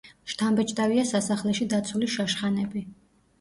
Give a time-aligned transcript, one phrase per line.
[0.31, 2.85] შთამბეჭდავია სასახლეში დაცული შაშხანები.